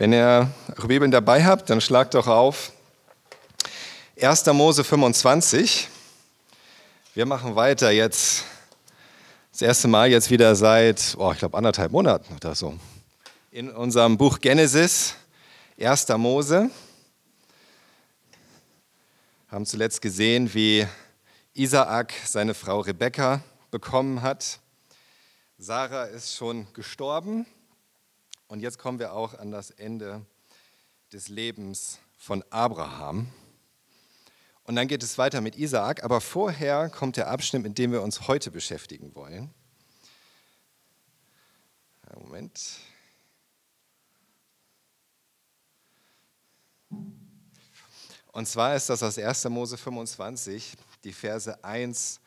[0.00, 2.70] Wenn ihr eure Bibeln dabei habt, dann schlagt doch auf
[4.22, 4.46] 1.
[4.46, 5.88] Mose 25.
[7.14, 8.44] Wir machen weiter jetzt,
[9.50, 12.78] das erste Mal jetzt wieder seit, oh, ich glaube, anderthalb Monaten oder so,
[13.50, 15.16] in unserem Buch Genesis,
[15.80, 16.06] 1.
[16.10, 16.70] Mose.
[19.48, 20.86] Wir haben zuletzt gesehen, wie
[21.54, 23.40] Isaak seine Frau Rebekka
[23.72, 24.60] bekommen hat.
[25.58, 27.46] Sarah ist schon gestorben
[28.48, 30.24] und jetzt kommen wir auch an das Ende
[31.12, 33.28] des Lebens von Abraham.
[34.64, 38.02] Und dann geht es weiter mit Isaak, aber vorher kommt der Abschnitt, mit dem wir
[38.02, 39.54] uns heute beschäftigen wollen.
[42.14, 42.76] Moment.
[48.32, 49.44] Und zwar ist das aus 1.
[49.46, 50.74] Mose 25,
[51.04, 52.20] die Verse 1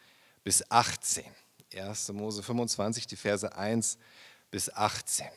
[0.44, 1.24] bis 18.
[1.74, 2.10] 1.
[2.10, 3.98] Mose 25, die Verse 1
[4.50, 5.28] bis 18.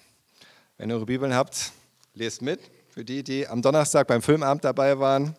[0.77, 1.73] Wenn ihr eure Bibeln habt,
[2.15, 2.61] lest mit.
[2.91, 5.37] Für die, die am Donnerstag beim Filmabend dabei waren,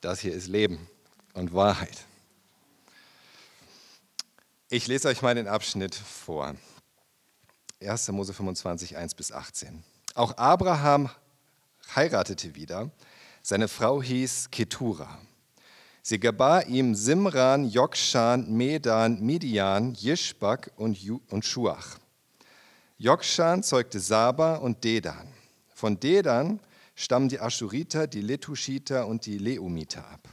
[0.00, 0.88] das hier ist Leben
[1.34, 2.04] und Wahrheit.
[4.70, 6.54] Ich lese euch mal den Abschnitt vor.
[7.80, 8.08] 1.
[8.08, 9.84] Mose 25, 1 bis 18.
[10.14, 11.10] Auch Abraham
[11.94, 12.90] heiratete wieder.
[13.42, 15.18] Seine Frau hieß Ketura.
[16.02, 20.98] Sie gebar ihm Simran, Jokshan, Medan, Midian, Jischbak und,
[21.28, 21.98] und Schuach.
[22.98, 25.28] Jokshan zeugte Saba und Dedan.
[25.74, 26.60] Von Dedan
[26.94, 30.26] stammen die Aschuriter, die Letuschiter und die Leumiter ab.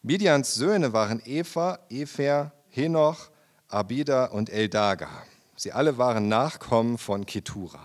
[0.00, 3.30] Midians Söhne waren Eva, Efer, Henoch,
[3.66, 5.08] Abida und Eldaga.
[5.56, 7.80] Sie alle waren Nachkommen von Ketura.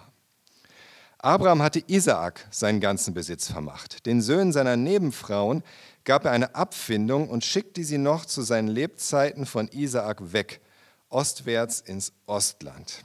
[1.17, 4.05] Abraham hatte Isaak seinen ganzen Besitz vermacht.
[4.05, 5.63] Den Söhnen seiner Nebenfrauen
[6.03, 10.61] gab er eine Abfindung und schickte sie noch zu seinen Lebzeiten von Isaak weg,
[11.09, 13.03] ostwärts ins Ostland.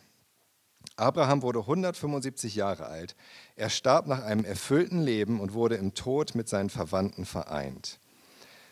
[1.01, 3.17] Abraham wurde 175 Jahre alt.
[3.57, 7.99] Er starb nach einem erfüllten Leben und wurde im Tod mit seinen Verwandten vereint.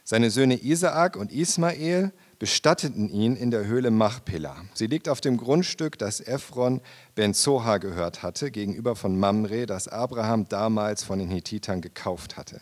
[0.04, 4.64] Seine Söhne Isaak und Ismael bestatteten ihn in der Höhle Machpelah.
[4.72, 6.80] Sie liegt auf dem Grundstück, das Ephron
[7.14, 12.60] ben Zoha gehört hatte, gegenüber von Mamre, das Abraham damals von den Hittitern gekauft hatte.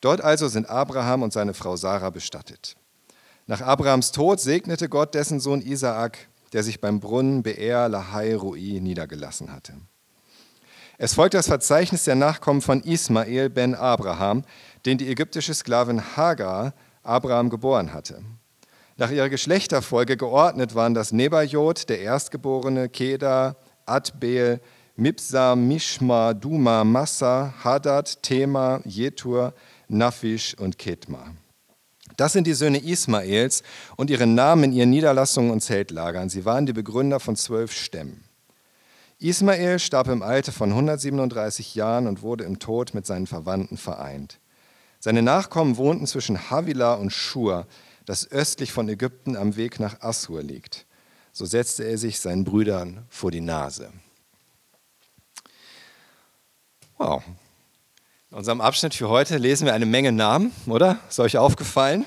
[0.00, 2.76] Dort also sind Abraham und seine Frau Sarah bestattet.
[3.46, 8.80] Nach Abrahams Tod segnete Gott dessen Sohn Isaak der sich beim Brunnen Beer Lahai Rui
[8.80, 9.74] niedergelassen hatte.
[10.98, 14.44] Es folgt das Verzeichnis der Nachkommen von Ismael ben Abraham,
[14.86, 18.22] den die ägyptische Sklavin Hagar Abraham geboren hatte.
[18.96, 24.60] Nach ihrer Geschlechterfolge geordnet waren das Nebajot, der Erstgeborene, Keda, Adbeel,
[24.96, 29.52] Mipsam, Mishma, Duma, Massa, Hadad, Tema, Jetur,
[29.88, 31.32] Naphish und Ketma.
[32.16, 33.62] Das sind die Söhne Ismaels
[33.96, 36.28] und ihre Namen in ihren Niederlassungen und Zeltlagern.
[36.28, 38.24] Sie waren die Begründer von zwölf Stämmen.
[39.18, 44.40] Ismael starb im Alter von 137 Jahren und wurde im Tod mit seinen Verwandten vereint.
[45.00, 47.66] Seine Nachkommen wohnten zwischen Havilah und Schur,
[48.04, 50.86] das östlich von Ägypten am Weg nach Assur liegt.
[51.32, 53.90] So setzte er sich seinen Brüdern vor die Nase.
[56.98, 57.22] Wow,
[58.30, 60.98] in unserem Abschnitt für heute lesen wir eine Menge Namen, oder?
[61.08, 62.04] Ist euch aufgefallen?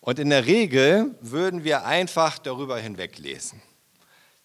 [0.00, 3.62] Und in der Regel würden wir einfach darüber hinweglesen.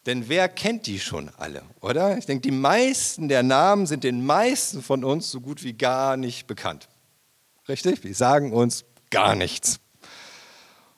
[0.06, 2.18] Denn wer kennt die schon alle, oder?
[2.18, 6.18] Ich denke, die meisten der Namen sind den meisten von uns so gut wie gar
[6.18, 6.90] nicht bekannt.
[7.68, 8.04] Richtig?
[8.04, 9.80] Wir sagen uns gar nichts.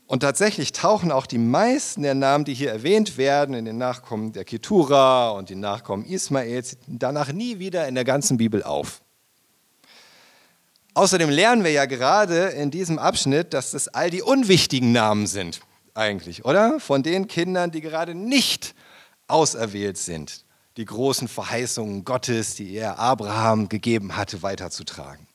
[0.08, 4.32] Und tatsächlich tauchen auch die meisten der Namen, die hier erwähnt werden, in den Nachkommen
[4.34, 9.03] der Ketura und den Nachkommen Ismaels, danach nie wieder in der ganzen Bibel auf.
[10.96, 15.62] Außerdem lernen wir ja gerade in diesem Abschnitt, dass das all die unwichtigen Namen sind,
[15.96, 16.80] eigentlich, oder?
[16.80, 18.76] Von den Kindern, die gerade nicht
[19.28, 20.46] auserwählt sind,
[20.78, 25.28] die großen Verheißungen Gottes, die er Abraham gegeben hatte, weiterzutragen.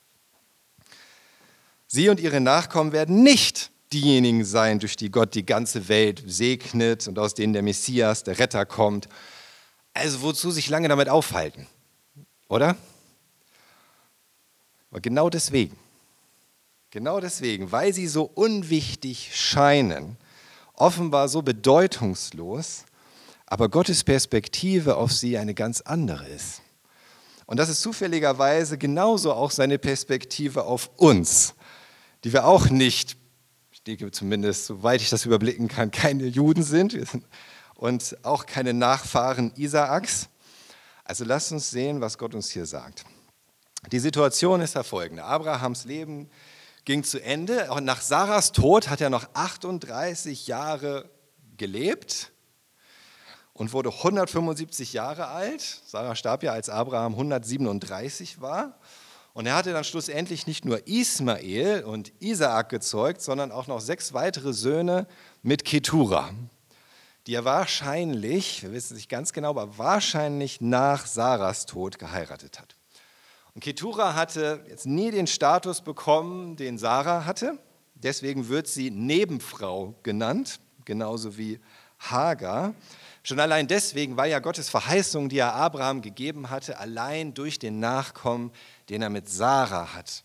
[1.88, 7.08] Sie und ihre Nachkommen werden nicht diejenigen sein, durch die Gott die ganze Welt segnet
[7.08, 9.08] und aus denen der Messias, der Retter kommt.
[9.94, 11.66] Also wozu sich lange damit aufhalten,
[12.48, 12.76] oder?
[14.90, 15.76] Aber genau deswegen,
[16.90, 20.16] genau deswegen, weil sie so unwichtig scheinen,
[20.74, 22.84] offenbar so bedeutungslos,
[23.46, 26.62] aber Gottes Perspektive auf sie eine ganz andere ist.
[27.46, 31.54] Und das ist zufälligerweise genauso auch seine Perspektive auf uns,
[32.24, 33.16] die wir auch nicht,
[33.72, 36.98] ich denke zumindest, soweit ich das überblicken kann, keine Juden sind
[37.74, 40.28] und auch keine Nachfahren Isaaks.
[41.04, 43.06] Also lasst uns sehen, was Gott uns hier sagt.
[43.92, 45.24] Die Situation ist der folgende.
[45.24, 46.28] Abrahams Leben
[46.84, 47.70] ging zu Ende.
[47.70, 51.08] Und nach Sarahs Tod hat er noch 38 Jahre
[51.56, 52.32] gelebt.
[53.52, 55.82] und wurde 175 Jahre alt.
[55.86, 58.78] Sarah starb ja, als Abraham 137 war.
[59.32, 64.12] Und er hatte dann schlussendlich nicht nur Ismael und Isaak gezeugt, sondern auch noch sechs
[64.12, 65.08] weitere Söhne
[65.42, 66.30] mit Ketura,
[67.26, 72.60] die er wahrscheinlich, wir wissen es nicht ganz genau, aber wahrscheinlich nach Sarahs Tod geheiratet
[72.60, 72.77] hat.
[73.58, 77.58] Und Ketura hatte jetzt nie den Status bekommen, den Sarah hatte.
[77.96, 81.58] Deswegen wird sie Nebenfrau genannt, genauso wie
[81.98, 82.76] Hagar.
[83.24, 87.80] Schon allein deswegen, weil ja Gottes Verheißung, die er Abraham gegeben hatte, allein durch den
[87.80, 88.52] Nachkommen,
[88.90, 90.22] den er mit Sarah hat,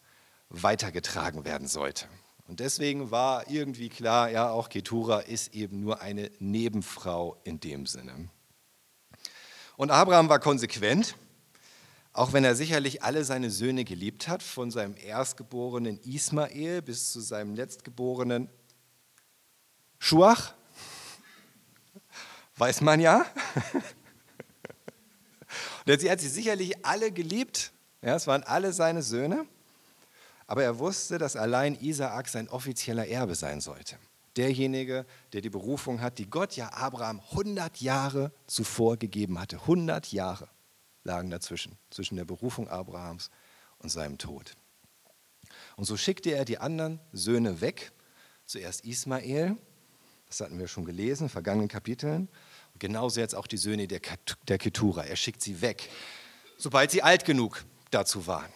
[0.49, 2.05] weitergetragen werden sollte.
[2.47, 7.87] Und deswegen war irgendwie klar, ja, auch Ketura ist eben nur eine Nebenfrau in dem
[7.87, 8.29] Sinne.
[9.75, 11.15] Und Abraham war konsequent,
[12.13, 17.19] auch wenn er sicherlich alle seine Söhne geliebt hat, von seinem erstgeborenen Ismael bis zu
[17.21, 18.49] seinem letztgeborenen
[19.97, 20.53] Schuach,
[22.57, 23.25] weiß man ja.
[25.85, 27.71] Und sie hat sie sicherlich alle geliebt,
[28.01, 29.47] ja, es waren alle seine Söhne,
[30.45, 33.97] aber er wusste, dass allein Isaak sein offizieller Erbe sein sollte.
[34.35, 39.57] Derjenige, der die Berufung hat, die Gott ja Abraham 100 Jahre zuvor gegeben hatte.
[39.57, 40.49] 100 Jahre
[41.03, 43.29] lagen dazwischen, zwischen der Berufung Abrahams
[43.79, 44.55] und seinem Tod.
[45.75, 47.91] Und so schickte er die anderen Söhne weg.
[48.45, 49.57] Zuerst Ismael,
[50.27, 52.29] das hatten wir schon gelesen in vergangenen Kapiteln.
[52.73, 54.01] Und genauso jetzt auch die Söhne der,
[54.47, 55.03] der Ketura.
[55.03, 55.89] Er schickt sie weg,
[56.57, 58.51] sobald sie alt genug dazu waren.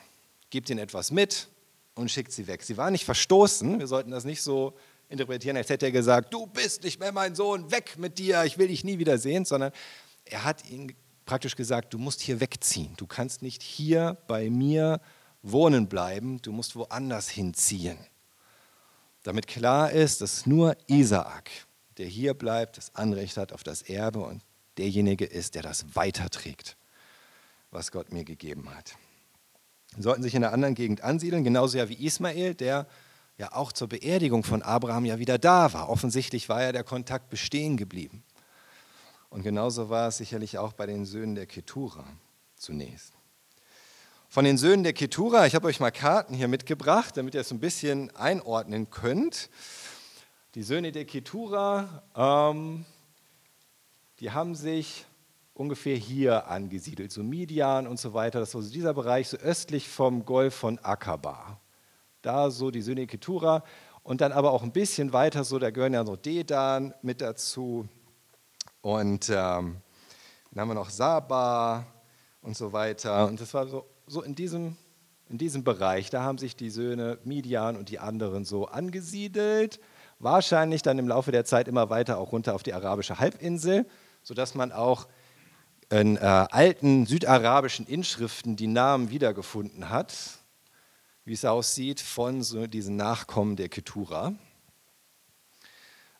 [0.49, 1.49] Gibt ihnen etwas mit
[1.95, 2.63] und schickt sie weg.
[2.63, 3.79] Sie waren nicht verstoßen.
[3.79, 4.77] Wir sollten das nicht so
[5.09, 8.57] interpretieren, als hätte er gesagt, du bist nicht mehr mein Sohn, weg mit dir, ich
[8.57, 9.71] will dich nie wieder sehen, sondern
[10.25, 10.93] er hat ihnen
[11.27, 12.95] praktisch gesagt, du musst hier wegziehen.
[12.97, 14.99] Du kannst nicht hier bei mir
[15.43, 17.97] wohnen bleiben, du musst woanders hinziehen.
[19.23, 21.51] Damit klar ist, dass nur Isaak,
[21.97, 24.41] der hier bleibt, das Anrecht hat auf das Erbe und
[24.77, 26.77] derjenige ist, der das weiterträgt,
[27.71, 28.95] was Gott mir gegeben hat.
[29.95, 32.87] Sie sollten sich in einer anderen Gegend ansiedeln, genauso ja wie Ismael, der
[33.37, 35.89] ja auch zur Beerdigung von Abraham ja wieder da war.
[35.89, 38.23] Offensichtlich war ja der Kontakt bestehen geblieben.
[39.29, 42.05] Und genauso war es sicherlich auch bei den Söhnen der Ketura
[42.55, 43.13] zunächst.
[44.29, 47.51] Von den Söhnen der Ketura, ich habe euch mal Karten hier mitgebracht, damit ihr es
[47.51, 49.49] ein bisschen einordnen könnt.
[50.55, 52.85] Die Söhne der Ketura, ähm,
[54.19, 55.05] die haben sich
[55.53, 58.39] ungefähr hier angesiedelt, so Midian und so weiter.
[58.39, 61.59] Das war so dieser Bereich, so östlich vom Golf von Akaba.
[62.21, 63.63] Da so die Söhne der Ketura
[64.03, 67.87] und dann aber auch ein bisschen weiter, so da gehören ja noch Dedan mit dazu,
[68.81, 69.81] und ähm,
[70.51, 71.85] dann haben wir noch Saba
[72.41, 73.27] und so weiter.
[73.27, 74.75] Und das war so, so in, diesem,
[75.29, 76.09] in diesem Bereich.
[76.09, 79.79] Da haben sich die Söhne Midian und die anderen so angesiedelt.
[80.19, 83.85] Wahrscheinlich dann im Laufe der Zeit immer weiter auch runter auf die arabische Halbinsel,
[84.23, 85.07] sodass man auch
[85.89, 90.13] in äh, alten südarabischen Inschriften die Namen wiedergefunden hat,
[91.23, 94.33] wie es aussieht, von so diesen Nachkommen der Ketura.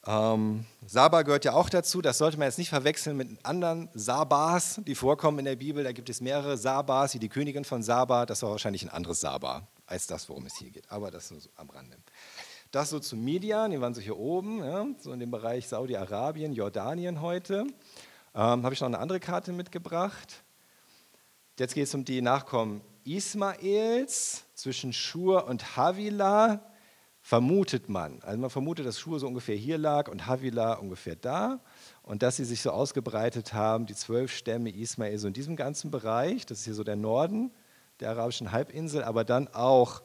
[0.08, 4.80] Ähm, Saba gehört ja auch dazu, das sollte man jetzt nicht verwechseln mit anderen Sabas,
[4.88, 5.84] die vorkommen in der Bibel.
[5.84, 9.20] Da gibt es mehrere Sabas, wie die Königin von Saba, das war wahrscheinlich ein anderes
[9.20, 10.90] Saba als das, worum es hier geht.
[10.90, 11.98] Aber das nur so am Rande.
[12.72, 16.54] Das so zu Midian, die waren so hier oben, ja, so in dem Bereich Saudi-Arabien,
[16.54, 17.66] Jordanien heute.
[18.34, 20.44] Ähm, Habe ich noch eine andere Karte mitgebracht.
[21.60, 26.62] Jetzt geht es um die Nachkommen Ismaels zwischen Schur und Havila
[27.28, 28.22] vermutet man.
[28.22, 31.60] Also man vermutet, dass Schur so ungefähr hier lag und Havila ungefähr da
[32.02, 35.92] und dass sie sich so ausgebreitet haben, die zwölf Stämme Ismael, so in diesem ganzen
[35.92, 37.52] Bereich, das ist hier so der Norden
[38.00, 40.04] der arabischen Halbinsel, aber dann auch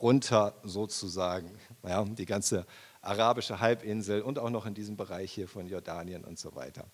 [0.00, 1.50] runter sozusagen,
[1.82, 2.64] ja, die ganze
[3.02, 6.86] arabische Halbinsel und auch noch in diesem Bereich hier von Jordanien und so weiter.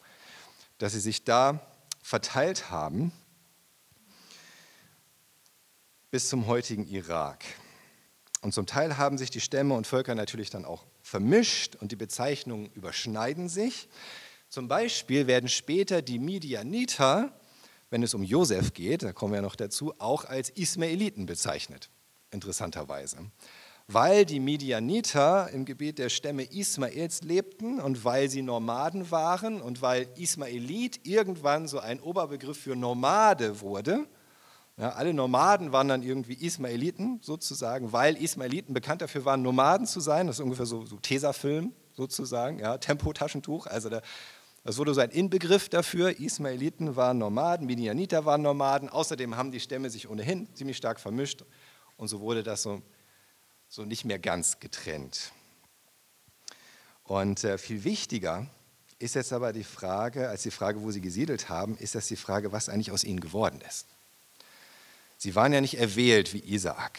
[0.78, 1.60] Dass sie sich da
[2.02, 3.12] verteilt haben
[6.10, 7.44] bis zum heutigen Irak.
[8.46, 11.96] Und zum Teil haben sich die Stämme und Völker natürlich dann auch vermischt und die
[11.96, 13.88] Bezeichnungen überschneiden sich.
[14.48, 17.32] Zum Beispiel werden später die Midianiter,
[17.90, 21.90] wenn es um Josef geht, da kommen wir noch dazu, auch als Ismaeliten bezeichnet,
[22.30, 23.16] interessanterweise.
[23.88, 29.82] Weil die Midianiter im Gebiet der Stämme Ismaels lebten und weil sie Nomaden waren und
[29.82, 34.06] weil Ismaelit irgendwann so ein Oberbegriff für Nomade wurde,
[34.78, 40.00] ja, alle Nomaden waren dann irgendwie Ismaeliten sozusagen, weil Ismaeliten bekannt dafür waren, Nomaden zu
[40.00, 40.26] sein.
[40.26, 43.66] Das ist ungefähr so, so Tesafilm sozusagen, ja, Tempotaschentuch.
[43.66, 44.02] Also der,
[44.64, 46.20] das wurde so ein Inbegriff dafür.
[46.20, 48.90] Ismaeliten waren Nomaden, Midianiter waren Nomaden.
[48.90, 51.42] Außerdem haben die Stämme sich ohnehin ziemlich stark vermischt
[51.96, 52.82] und so wurde das so,
[53.68, 55.32] so nicht mehr ganz getrennt.
[57.02, 58.46] Und äh, viel wichtiger
[58.98, 62.16] ist jetzt aber die Frage, als die Frage, wo sie gesiedelt haben, ist das die
[62.16, 63.95] Frage, was eigentlich aus ihnen geworden ist.
[65.18, 66.98] Sie waren ja nicht erwählt wie Isaak.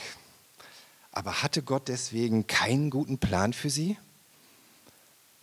[1.11, 3.97] Aber hatte Gott deswegen keinen guten Plan für sie?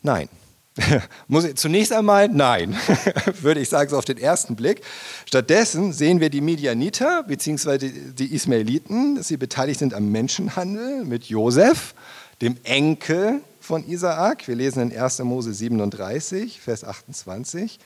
[0.02, 0.28] Nein.
[1.54, 2.76] Zunächst einmal nein,
[3.43, 4.83] würde ich sagen, so auf den ersten Blick.
[5.25, 7.90] Stattdessen sehen wir die Midianiter bzw.
[8.12, 11.95] die Ismaeliten, dass sie beteiligt sind am Menschenhandel mit Josef,
[12.43, 14.49] dem Enkel von Isaak.
[14.49, 15.21] Wir lesen in 1.
[15.21, 17.78] Mose 37, Vers 28.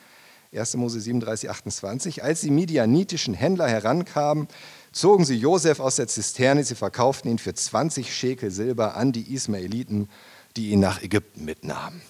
[0.51, 0.75] 1.
[0.77, 2.23] Mose 37, 28.
[2.23, 4.47] Als die midianitischen Händler herankamen,
[4.91, 9.33] zogen sie Josef aus der Zisterne, sie verkauften ihn für 20 Schekel Silber an die
[9.33, 10.09] Ismaeliten,
[10.55, 12.01] die ihn nach Ägypten mitnahmen.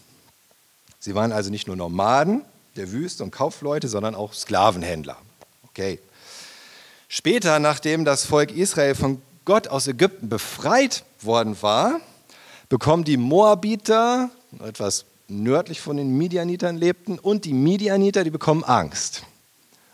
[0.99, 2.43] Sie waren also nicht nur Nomaden
[2.75, 5.17] der Wüste und Kaufleute, sondern auch Sklavenhändler.
[5.69, 5.99] Okay.
[7.07, 11.99] Später, nachdem das Volk Israel von Gott aus Ägypten befreit worden war,
[12.69, 14.29] bekommen die Moabiter,
[14.63, 19.23] etwas nördlich von den Midianitern lebten, und die Midianiter, die bekommen Angst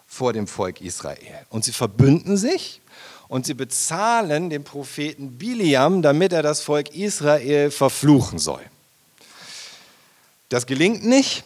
[0.07, 1.45] vor dem Volk Israel.
[1.49, 2.81] Und sie verbünden sich
[3.27, 8.61] und sie bezahlen den Propheten Biliam, damit er das Volk Israel verfluchen soll.
[10.49, 11.43] Das gelingt nicht,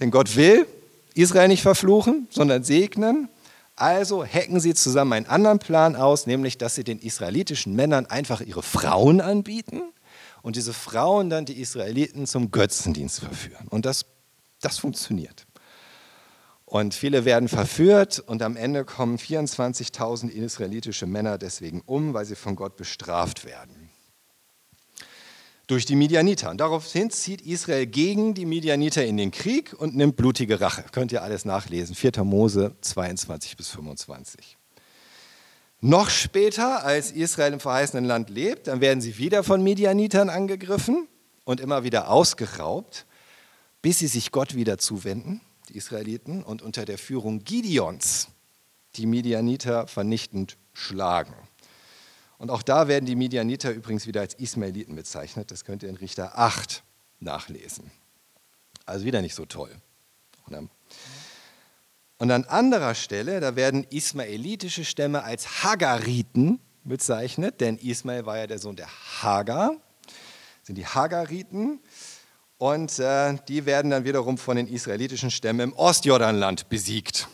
[0.00, 0.66] denn Gott will
[1.14, 3.28] Israel nicht verfluchen, sondern segnen.
[3.76, 8.40] Also hacken sie zusammen einen anderen Plan aus, nämlich dass sie den israelitischen Männern einfach
[8.40, 9.82] ihre Frauen anbieten
[10.42, 13.68] und diese Frauen dann die Israeliten zum Götzendienst verführen.
[13.68, 14.06] Und das,
[14.60, 15.46] das funktioniert.
[16.68, 22.36] Und viele werden verführt und am Ende kommen 24.000 israelitische Männer deswegen um, weil sie
[22.36, 23.88] von Gott bestraft werden.
[25.66, 26.50] Durch die Midianiter.
[26.50, 30.84] Und daraufhin zieht Israel gegen die Midianiter in den Krieg und nimmt blutige Rache.
[30.92, 31.94] Könnt ihr alles nachlesen.
[31.94, 32.22] 4.
[32.22, 34.58] Mose 22 bis 25.
[35.80, 41.08] Noch später, als Israel im verheißenen Land lebt, dann werden sie wieder von Midianitern angegriffen
[41.44, 43.06] und immer wieder ausgeraubt,
[43.80, 48.28] bis sie sich Gott wieder zuwenden die Israeliten, und unter der Führung Gideons
[48.96, 51.34] die Midianiter vernichtend schlagen.
[52.38, 55.50] Und auch da werden die Midianiter übrigens wieder als Ismaeliten bezeichnet.
[55.50, 56.84] Das könnt ihr in Richter 8
[57.20, 57.90] nachlesen.
[58.86, 59.74] Also wieder nicht so toll.
[62.18, 68.46] Und an anderer Stelle, da werden ismaelitische Stämme als Hagariten bezeichnet, denn Ismael war ja
[68.46, 68.88] der Sohn der
[69.22, 69.76] Hagar.
[70.06, 71.80] Das sind die Hagariten.
[72.58, 77.28] Und äh, die werden dann wiederum von den israelitischen Stämmen im Ostjordanland besiegt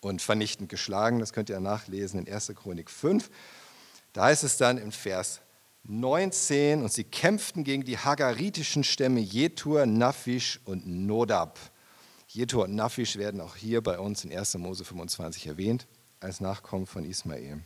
[0.00, 1.18] und vernichtend geschlagen.
[1.18, 2.52] Das könnt ihr nachlesen in 1.
[2.56, 3.30] Chronik 5.
[4.14, 5.40] Da heißt es dann im Vers
[5.86, 11.58] 19, und sie kämpften gegen die hagaritischen Stämme Jetur, Naphish und Nodab.
[12.28, 14.54] Jetur und Naphish werden auch hier bei uns in 1.
[14.54, 15.86] Mose 25 erwähnt,
[16.20, 17.60] als Nachkommen von Ismael.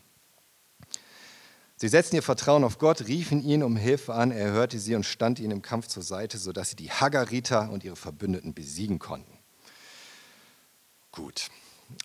[1.81, 5.05] Sie setzten ihr Vertrauen auf Gott, riefen ihn um Hilfe an, er hörte sie und
[5.05, 9.39] stand ihnen im Kampf zur Seite, sodass sie die Hagariter und ihre Verbündeten besiegen konnten.
[11.13, 11.51] Gut,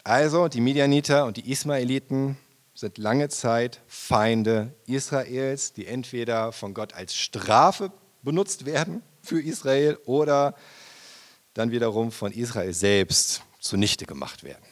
[0.03, 2.37] also die Midianiter und die Ismaeliten
[2.75, 9.97] sind lange Zeit Feinde Israels, die entweder von Gott als Strafe benutzt werden für Israel
[10.05, 10.55] oder
[11.55, 14.65] dann wiederum von Israel selbst zunichte gemacht werden.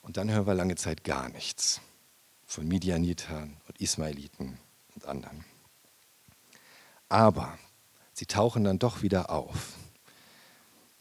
[0.00, 1.80] Und dann hören wir lange Zeit gar nichts
[2.46, 4.58] von Midianitern und Ismaeliten
[4.94, 5.44] und anderen.
[7.08, 7.58] Aber
[8.12, 9.74] sie tauchen dann doch wieder auf.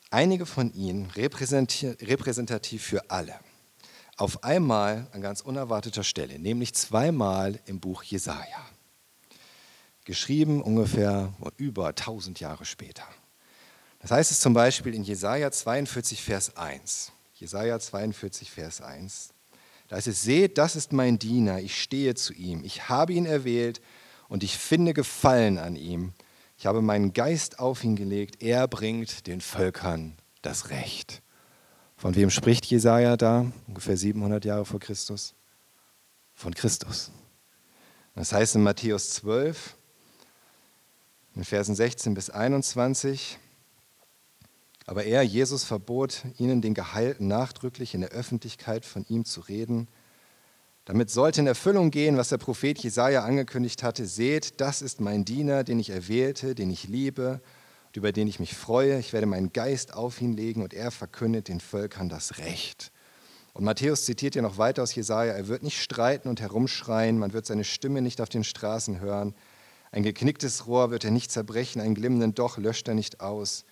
[0.09, 3.39] Einige von ihnen repräsentativ für alle.
[4.15, 8.63] Auf einmal an ganz unerwarteter Stelle, nämlich zweimal im Buch Jesaja.
[10.05, 13.07] Geschrieben ungefähr über 1000 Jahre später.
[13.99, 17.11] Das heißt es zum Beispiel in Jesaja 42, Vers 1.
[17.35, 19.32] Jesaja 42, Vers 1.
[19.93, 23.27] Da heißt es, seht, das ist mein Diener, ich stehe zu ihm, ich habe ihn
[23.27, 23.79] erwählt
[24.27, 26.13] und ich finde Gefallen an ihm.
[26.57, 31.21] Ich habe meinen Geist auf ihn gelegt, er bringt den Völkern das Recht.
[31.95, 35.35] Von wem spricht Jesaja da, ungefähr 700 Jahre vor Christus?
[36.33, 37.11] Von Christus.
[38.15, 39.77] Das heißt in Matthäus 12,
[41.35, 43.37] in Versen 16 bis 21,
[44.85, 49.87] aber er, Jesus, verbot ihnen den Geheilten nachdrücklich in der Öffentlichkeit von ihm zu reden.
[50.85, 55.23] Damit sollte in Erfüllung gehen, was der Prophet Jesaja angekündigt hatte: Seht, das ist mein
[55.23, 57.41] Diener, den ich erwählte, den ich liebe
[57.87, 58.99] und über den ich mich freue.
[58.99, 62.91] Ich werde meinen Geist auf ihn legen und er verkündet den Völkern das Recht.
[63.53, 67.31] Und Matthäus zitiert ja noch weiter aus Jesaja: Er wird nicht streiten und herumschreien, man
[67.31, 69.33] wird seine Stimme nicht auf den Straßen hören.
[69.91, 73.63] Ein geknicktes Rohr wird er nicht zerbrechen, einen glimmenden Doch löscht er nicht aus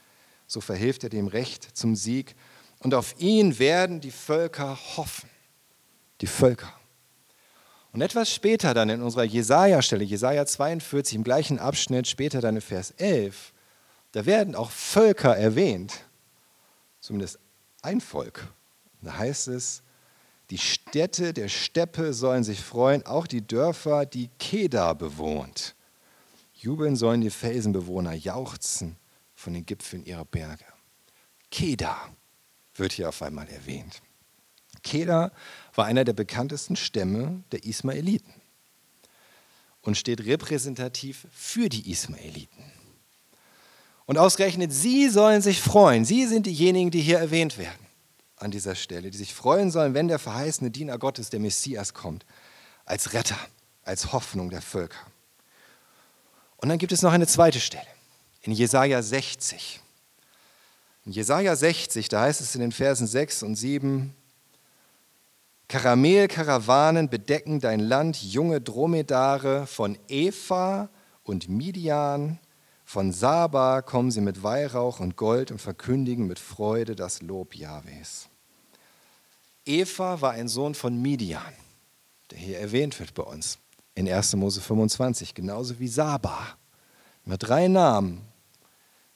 [0.51, 2.36] so verhilft er dem Recht zum Sieg.
[2.79, 5.29] Und auf ihn werden die Völker hoffen.
[6.20, 6.74] Die Völker.
[7.93, 12.62] Und etwas später dann in unserer Jesaja-Stelle, Jesaja 42, im gleichen Abschnitt, später dann in
[12.62, 13.53] Vers 11,
[14.12, 16.03] da werden auch Völker erwähnt,
[17.00, 17.39] zumindest
[17.81, 18.46] ein Volk.
[19.01, 19.84] Da heißt es,
[20.50, 25.75] die Städte der Steppe sollen sich freuen, auch die Dörfer, die Kedar bewohnt.
[26.53, 28.98] Jubeln sollen die Felsenbewohner, jauchzen
[29.42, 30.66] von den Gipfeln ihrer Berge.
[31.50, 32.16] Kedar
[32.76, 34.02] wird hier auf einmal erwähnt.
[34.84, 35.32] Kedar
[35.76, 38.34] war einer der bekanntesten Stämme der Ismaeliten
[39.82, 42.64] und steht repräsentativ für die Ismaeliten.
[44.06, 46.06] Und ausgerechnet sie sollen sich freuen.
[46.06, 47.88] Sie sind diejenigen, die hier erwähnt werden
[48.38, 52.26] an dieser Stelle, die sich freuen sollen, wenn der verheißene Diener Gottes, der Messias, kommt,
[52.86, 53.38] als Retter,
[53.84, 55.00] als Hoffnung der Völker.
[56.58, 57.88] Und dann gibt es noch eine zweite Stelle,
[58.44, 59.80] in Jesaja 60.
[61.06, 64.14] In Jesaja 60, da heißt es in den Versen 6 und 7,
[65.68, 70.90] Karamelkarawanen bedecken dein Land, junge Dromedare von Eva
[71.24, 72.40] und Midian,
[72.84, 78.28] von Saba kommen sie mit Weihrauch und Gold und verkündigen mit Freude das Lob Jahwes.
[79.66, 81.54] Eva war ein Sohn von Midian,
[82.32, 83.58] der hier erwähnt wird bei uns
[83.96, 84.36] in 1.
[84.36, 86.58] Mose 25, genauso wie Saba.
[87.24, 88.28] Mit drei Namen,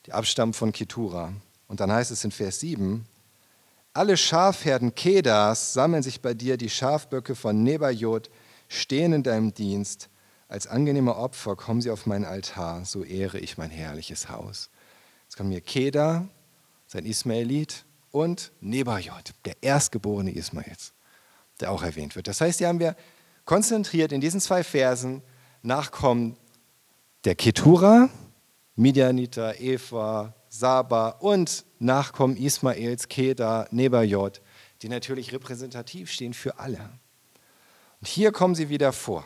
[0.06, 1.34] die abstammen von Ketura.
[1.68, 3.06] Und dann heißt es in Vers 7,
[3.94, 8.30] alle Schafherden Kedas sammeln sich bei dir, die Schafböcke von Nebajot
[8.68, 10.10] stehen in deinem Dienst.
[10.48, 14.70] Als angenehme Opfer kommen sie auf meinen Altar, so ehre ich mein herrliches Haus.
[15.24, 16.28] Jetzt kommen hier Keda,
[16.88, 17.86] sein Ismaelit,
[18.16, 20.94] und Nebajot, der Erstgeborene Ismaels,
[21.60, 22.30] der auch erwähnt wird.
[22.30, 22.96] Das heißt, hier haben wir
[23.44, 25.22] konzentriert in diesen zwei Versen
[25.64, 26.38] Nachkommen
[27.26, 28.10] der Ketura,
[28.76, 34.42] Midianiter, Eva, Saba und Nachkommen Ismaels, Keda, Nebajot,
[34.82, 36.90] die natürlich repräsentativ stehen für alle.
[38.02, 39.24] Und hier kommen sie wieder vor.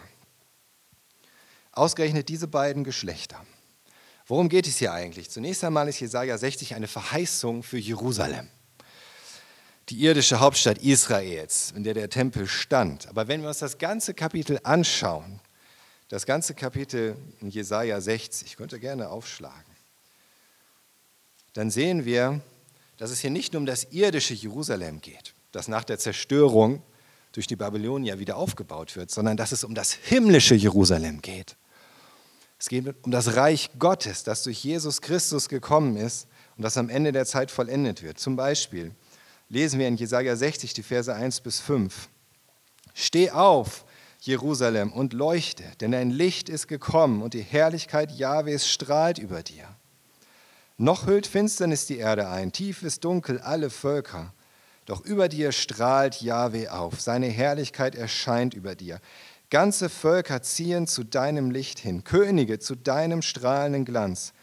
[1.72, 3.44] Ausgerechnet diese beiden Geschlechter.
[4.27, 5.32] Worum geht es hier eigentlich?
[5.32, 8.48] Zunächst einmal ist Jesaja 60 eine Verheißung für Jerusalem,
[9.89, 13.08] die irdische Hauptstadt Israels, in der der Tempel stand.
[13.08, 15.41] Aber wenn wir uns das ganze Kapitel anschauen,
[16.09, 19.75] das ganze Kapitel in Jesaja 60, könnt ihr gerne aufschlagen,
[21.53, 22.41] dann sehen wir,
[22.98, 26.83] dass es hier nicht nur um das irdische Jerusalem geht, das nach der Zerstörung
[27.31, 31.55] durch die Babylonier wieder aufgebaut wird, sondern dass es um das himmlische Jerusalem geht.
[32.59, 36.89] Es geht um das Reich Gottes, das durch Jesus Christus gekommen ist und das am
[36.89, 38.19] Ende der Zeit vollendet wird.
[38.19, 38.91] Zum Beispiel
[39.48, 42.09] lesen wir in Jesaja 60 die Verse 1 bis 5.
[42.93, 43.85] Steh auf,
[44.22, 49.66] Jerusalem, und leuchte, denn dein Licht ist gekommen und die Herrlichkeit Jahwes strahlt über dir.
[50.77, 54.34] Noch hüllt Finsternis die Erde ein, tiefes Dunkel alle Völker.
[54.86, 59.00] Doch über dir strahlt Jahwe auf, seine Herrlichkeit erscheint über dir.
[59.50, 64.34] Ganze Völker ziehen zu deinem Licht hin, Könige zu deinem strahlenden Glanz.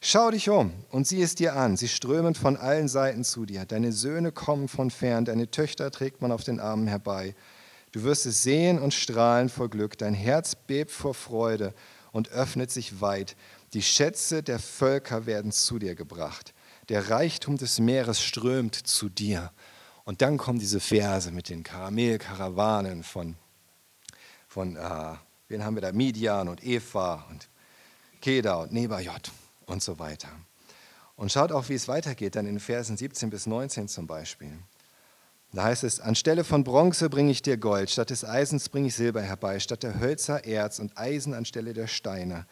[0.00, 3.64] Schau dich um und sieh es dir an, sie strömen von allen Seiten zu dir.
[3.64, 7.34] Deine Söhne kommen von fern, deine Töchter trägt man auf den Armen herbei.
[7.92, 11.74] Du wirst es sehen und strahlen vor Glück, dein Herz bebt vor Freude
[12.10, 13.36] und öffnet sich weit.
[13.74, 16.54] Die Schätze der Völker werden zu dir gebracht.
[16.88, 19.52] Der Reichtum des Meeres strömt zu dir.
[20.04, 23.36] Und dann kommen diese Verse mit den Karamelkarawanen von,
[24.48, 25.14] von äh,
[25.48, 25.92] wen haben wir da?
[25.92, 27.48] Midian und Eva und
[28.20, 29.30] Keda und Nebajot
[29.66, 30.28] und so weiter.
[31.14, 34.58] Und schaut auch, wie es weitergeht, dann in Versen 17 bis 19 zum Beispiel.
[35.52, 38.94] Da heißt es, anstelle von Bronze bringe ich dir Gold, statt des Eisens bringe ich
[38.94, 42.46] Silber herbei, statt der Hölzer Erz und Eisen anstelle der Steine.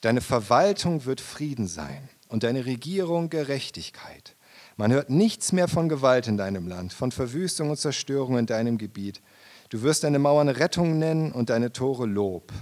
[0.00, 4.34] Deine Verwaltung wird Frieden sein und deine Regierung Gerechtigkeit.
[4.76, 8.78] Man hört nichts mehr von Gewalt in deinem Land, von Verwüstung und Zerstörung in deinem
[8.78, 9.20] Gebiet.
[9.68, 12.52] Du wirst deine Mauern Rettung nennen und deine Tore Lob.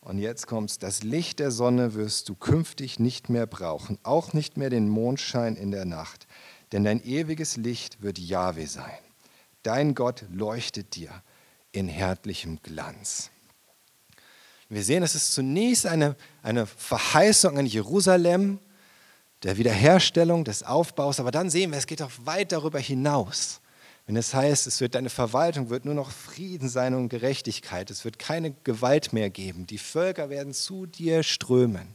[0.00, 4.56] Und jetzt kommt's, das Licht der Sonne wirst du künftig nicht mehr brauchen, auch nicht
[4.56, 6.26] mehr den Mondschein in der Nacht,
[6.72, 8.98] denn dein ewiges Licht wird Jahwe sein.
[9.62, 11.10] Dein Gott leuchtet dir
[11.72, 13.30] in herrlichem Glanz.
[14.68, 18.58] Wir sehen, es ist zunächst eine, eine Verheißung an Jerusalem,
[19.42, 23.60] der Wiederherstellung, des Aufbaus, aber dann sehen wir, es geht auch weit darüber hinaus.
[24.06, 28.04] Wenn es heißt, es wird deine Verwaltung, wird nur noch Frieden sein und Gerechtigkeit, es
[28.04, 31.94] wird keine Gewalt mehr geben, die Völker werden zu dir strömen.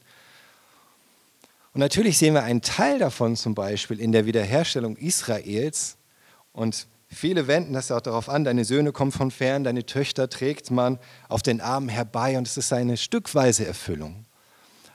[1.74, 5.98] Und natürlich sehen wir einen Teil davon zum Beispiel in der Wiederherstellung Israels
[6.52, 10.72] und Viele wenden das auch darauf an, deine Söhne kommen von fern, deine Töchter trägt
[10.72, 14.26] man auf den Armen herbei und es ist eine stückweise Erfüllung.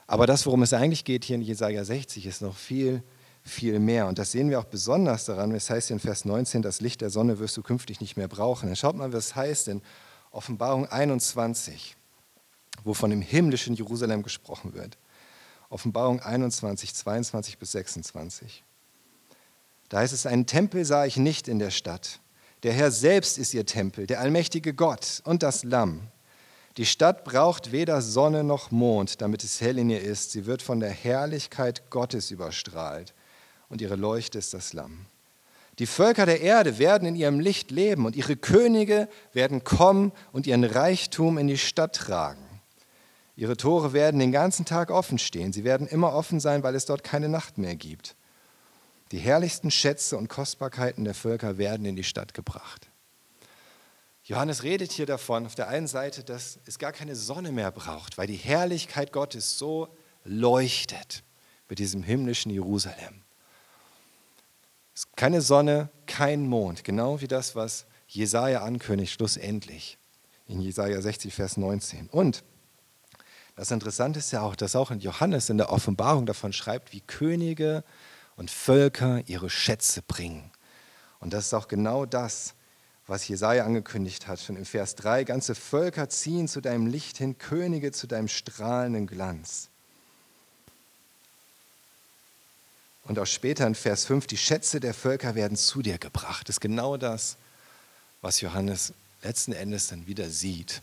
[0.06, 3.02] Aber das, worum es eigentlich geht hier in Jesaja 60, ist noch viel,
[3.42, 4.06] viel mehr.
[4.06, 7.10] Und das sehen wir auch besonders daran, es heißt in Vers 19, das Licht der
[7.10, 8.66] Sonne wirst du künftig nicht mehr brauchen.
[8.66, 9.82] Dann schaut mal, was es heißt in
[10.30, 11.96] Offenbarung 21,
[12.84, 14.98] wo von dem himmlischen Jerusalem gesprochen wird.
[15.70, 18.64] Offenbarung 21, 22 bis 26.
[19.88, 22.20] Da heißt es, einen Tempel sah ich nicht in der Stadt.
[22.62, 26.08] Der Herr selbst ist ihr Tempel, der allmächtige Gott und das Lamm.
[26.76, 30.32] Die Stadt braucht weder Sonne noch Mond, damit es hell in ihr ist.
[30.32, 33.14] Sie wird von der Herrlichkeit Gottes überstrahlt
[33.68, 35.06] und ihre Leuchte ist das Lamm.
[35.78, 40.46] Die Völker der Erde werden in ihrem Licht leben und ihre Könige werden kommen und
[40.46, 42.47] ihren Reichtum in die Stadt tragen.
[43.38, 45.52] Ihre Tore werden den ganzen Tag offen stehen.
[45.52, 48.16] Sie werden immer offen sein, weil es dort keine Nacht mehr gibt.
[49.12, 52.90] Die herrlichsten Schätze und Kostbarkeiten der Völker werden in die Stadt gebracht.
[54.24, 58.18] Johannes redet hier davon, auf der einen Seite, dass es gar keine Sonne mehr braucht,
[58.18, 59.86] weil die Herrlichkeit Gottes so
[60.24, 61.22] leuchtet
[61.68, 63.22] mit diesem himmlischen Jerusalem.
[65.14, 69.96] Keine Sonne, kein Mond, genau wie das, was Jesaja ankündigt, schlussendlich
[70.48, 72.08] in Jesaja 60, Vers 19.
[72.08, 72.42] Und
[73.58, 77.82] das Interessante ist ja auch, dass auch Johannes in der Offenbarung davon schreibt, wie Könige
[78.36, 80.52] und Völker ihre Schätze bringen.
[81.18, 82.54] Und das ist auch genau das,
[83.08, 85.24] was Jesaja angekündigt hat, schon im Vers 3.
[85.24, 89.66] Ganze Völker ziehen zu deinem Licht hin, Könige zu deinem strahlenden Glanz.
[93.02, 96.48] Und auch später in Vers 5, die Schätze der Völker werden zu dir gebracht.
[96.48, 97.36] Das ist genau das,
[98.22, 98.92] was Johannes
[99.24, 100.80] letzten Endes dann wieder sieht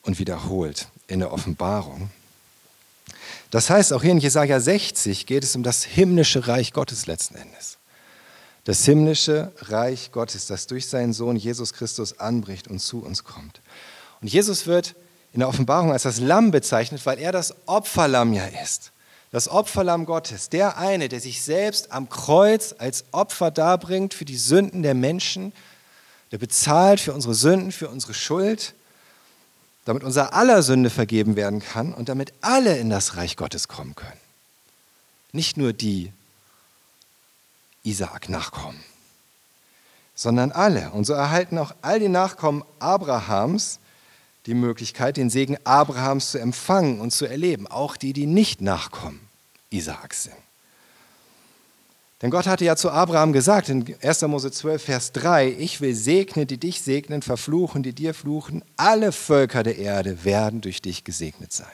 [0.00, 2.10] und wiederholt in der Offenbarung.
[3.50, 7.36] Das heißt, auch hier in Jesaja 60 geht es um das himmlische Reich Gottes letzten
[7.36, 7.76] Endes
[8.66, 13.60] das himmlische Reich Gottes, das durch seinen Sohn Jesus Christus anbricht und zu uns kommt.
[14.20, 14.96] Und Jesus wird
[15.32, 18.90] in der Offenbarung als das Lamm bezeichnet, weil er das Opferlamm ja ist.
[19.30, 24.36] Das Opferlamm Gottes, der eine, der sich selbst am Kreuz als Opfer darbringt für die
[24.36, 25.52] Sünden der Menschen,
[26.32, 28.74] der bezahlt für unsere Sünden, für unsere Schuld,
[29.86, 33.94] damit unser aller Sünde vergeben werden kann und damit alle in das Reich Gottes kommen
[33.94, 34.20] können.
[35.32, 36.12] Nicht nur die,
[37.84, 38.82] Isaak nachkommen,
[40.16, 40.90] sondern alle.
[40.90, 43.78] Und so erhalten auch all die Nachkommen Abrahams
[44.46, 49.20] die Möglichkeit, den Segen Abrahams zu empfangen und zu erleben, auch die, die nicht Nachkommen
[49.70, 50.45] Isaaks sind.
[52.22, 54.22] Denn Gott hatte ja zu Abraham gesagt in 1.
[54.22, 59.12] Mose 12, Vers 3, ich will segnen, die dich segnen, verfluchen, die dir fluchen, alle
[59.12, 61.66] Völker der Erde werden durch dich gesegnet sein.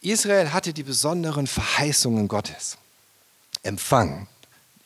[0.00, 2.76] Israel hatte die besonderen Verheißungen Gottes
[3.62, 4.28] empfangen.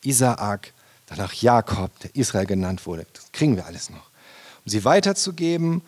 [0.03, 0.73] Isaak,
[1.07, 3.07] danach Jakob, der Israel genannt wurde.
[3.13, 4.11] Das kriegen wir alles noch.
[4.65, 5.83] Um sie weiterzugeben,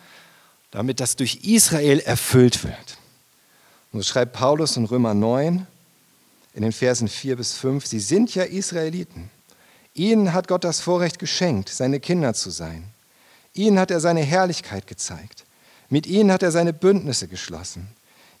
[0.71, 2.97] damit das durch Israel erfüllt wird.
[3.91, 5.65] Und so schreibt Paulus in Römer 9
[6.53, 9.29] in den Versen 4 bis 5, sie sind ja Israeliten.
[9.93, 12.83] Ihnen hat Gott das Vorrecht geschenkt, seine Kinder zu sein.
[13.53, 15.45] Ihnen hat er seine Herrlichkeit gezeigt.
[15.89, 17.87] Mit ihnen hat er seine Bündnisse geschlossen.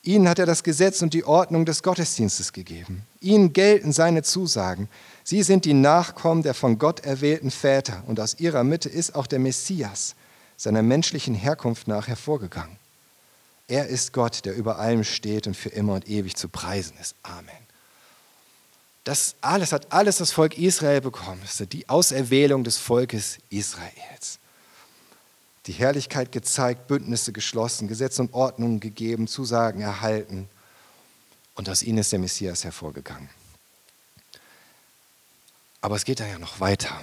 [0.01, 3.01] Ihnen hat er das Gesetz und die Ordnung des Gottesdienstes gegeben.
[3.19, 4.87] Ihnen gelten seine Zusagen.
[5.23, 9.27] Sie sind die Nachkommen der von Gott erwählten Väter und aus ihrer Mitte ist auch
[9.27, 10.15] der Messias
[10.55, 12.77] seiner menschlichen Herkunft nach hervorgegangen.
[13.67, 17.15] Er ist Gott, der über allem steht und für immer und ewig zu preisen ist.
[17.23, 17.68] Amen.
[19.03, 21.39] Das alles hat alles das Volk Israel bekommen.
[21.41, 24.39] Das ist die Auserwählung des Volkes Israels
[25.69, 30.49] die Herrlichkeit gezeigt, Bündnisse geschlossen, Gesetze und Ordnungen gegeben, Zusagen erhalten.
[31.53, 33.29] Und aus ihnen ist der Messias hervorgegangen.
[35.79, 36.99] Aber es geht da ja noch weiter.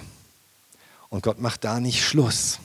[1.07, 2.59] Und Gott macht da nicht Schluss.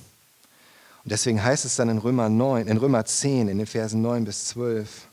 [1.05, 4.25] Und deswegen heißt es dann in Römer, 9, in Römer 10, in den Versen 9
[4.25, 5.07] bis 12,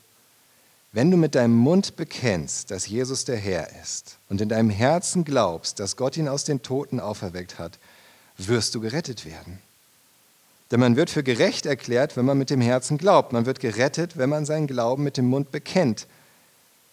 [0.92, 5.24] wenn du mit deinem Mund bekennst, dass Jesus der Herr ist und in deinem Herzen
[5.24, 7.78] glaubst, dass Gott ihn aus den Toten auferweckt hat,
[8.38, 9.60] wirst du gerettet werden.
[10.70, 13.32] Denn man wird für gerecht erklärt, wenn man mit dem Herzen glaubt.
[13.32, 16.06] Man wird gerettet, wenn man seinen Glauben mit dem Mund bekennt.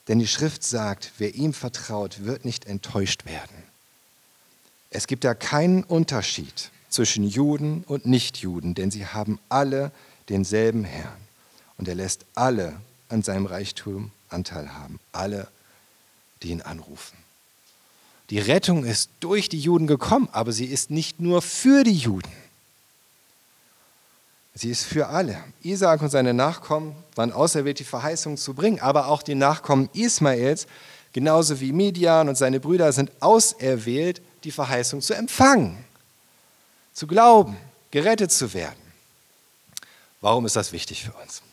[0.07, 3.63] Denn die Schrift sagt, wer ihm vertraut, wird nicht enttäuscht werden.
[4.89, 9.91] Es gibt da keinen Unterschied zwischen Juden und Nichtjuden, denn sie haben alle
[10.29, 11.17] denselben Herrn.
[11.77, 12.73] Und er lässt alle
[13.09, 15.47] an seinem Reichtum Anteil haben, alle,
[16.43, 17.17] die ihn anrufen.
[18.29, 22.31] Die Rettung ist durch die Juden gekommen, aber sie ist nicht nur für die Juden.
[24.53, 25.41] Sie ist für alle.
[25.61, 30.67] Isaak und seine Nachkommen waren auserwählt, die Verheißung zu bringen, aber auch die Nachkommen Ismaels,
[31.13, 35.77] genauso wie Midian und seine Brüder, sind auserwählt, die Verheißung zu empfangen,
[36.93, 37.55] zu glauben,
[37.91, 38.81] gerettet zu werden.
[40.21, 41.43] Warum ist das wichtig für uns?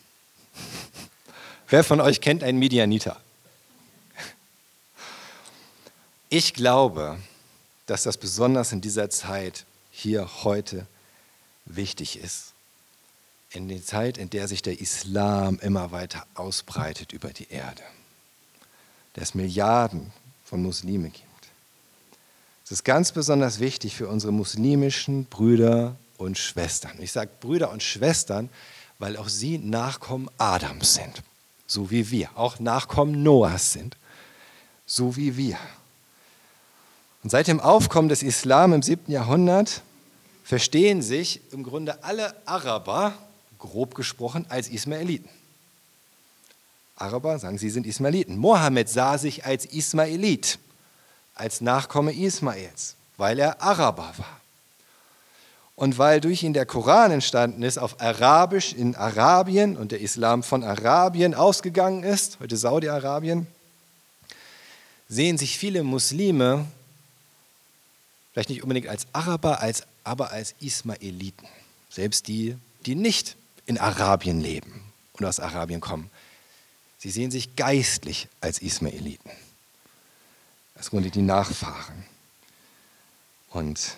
[1.67, 3.19] Wer von euch kennt einen Midianiter?
[6.29, 7.19] Ich glaube,
[7.85, 10.87] dass das besonders in dieser Zeit hier heute
[11.65, 12.55] wichtig ist
[13.55, 17.81] in der Zeit, in der sich der Islam immer weiter ausbreitet über die Erde.
[19.15, 20.11] der es Milliarden
[20.43, 21.23] von Muslimen gibt.
[22.65, 27.01] Es ist ganz besonders wichtig für unsere muslimischen Brüder und Schwestern.
[27.01, 28.49] Ich sage Brüder und Schwestern,
[28.99, 31.23] weil auch sie Nachkommen Adams sind,
[31.67, 32.29] so wie wir.
[32.35, 33.97] Auch Nachkommen Noahs sind,
[34.85, 35.57] so wie wir.
[37.23, 39.11] Und seit dem Aufkommen des Islam im 7.
[39.11, 39.81] Jahrhundert
[40.43, 43.13] verstehen sich im Grunde alle Araber,
[43.57, 45.29] grob gesprochen, als Ismaeliten.
[46.95, 48.37] Araber sagen, sie sind Ismaeliten.
[48.37, 50.59] Mohammed sah sich als Ismaelit,
[51.33, 54.41] als Nachkomme Ismaels, weil er Araber war.
[55.75, 60.41] Und weil durch ihn der Koran entstanden ist, auf Arabisch in Arabien und der Islam
[60.41, 63.47] von Arabien ausgegangen ist, heute Saudi-Arabien,
[65.09, 66.65] sehen sich viele Muslime
[68.35, 71.47] vielleicht nicht unbedingt als Araber, als, aber als Ismaeliten.
[71.89, 74.83] Selbst die, die nicht in Arabien leben
[75.13, 76.09] und aus Arabien kommen.
[76.97, 79.31] Sie sehen sich geistlich als Ismaeliten.
[80.75, 82.03] Das sind die Nachfahren.
[83.51, 83.95] Und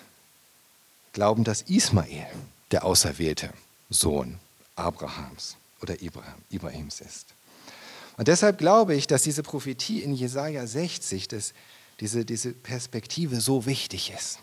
[1.17, 2.27] glauben, dass Ismael
[2.69, 3.49] der auserwählte
[3.89, 4.37] Sohn
[4.75, 5.95] Abrahams oder
[6.51, 7.25] Ibrahims ist.
[8.17, 11.53] Und deshalb glaube ich, dass diese Prophetie in Jesaja 60, dass
[11.99, 14.37] diese, diese Perspektive so wichtig ist.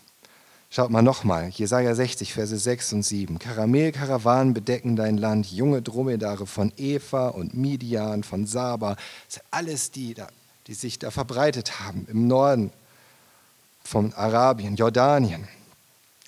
[0.69, 3.39] Schaut mal nochmal, Jesaja 60, Verse 6 und 7.
[3.39, 8.97] Karamellkarawanen bedecken dein Land, junge Dromedare von Eva und Midian, von Saba.
[9.49, 10.15] Alles die,
[10.67, 12.71] die sich da verbreitet haben im Norden
[13.85, 15.47] von Arabien, Jordanien.